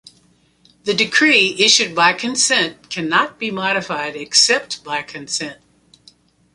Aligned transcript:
The 0.83 0.95
decree 0.95 1.55
issued 1.59 1.93
by 1.93 2.13
consent 2.13 2.89
cannot 2.89 3.37
be 3.37 3.51
modified, 3.51 4.15
except 4.15 4.83
by 4.83 5.03
consent. 5.03 5.59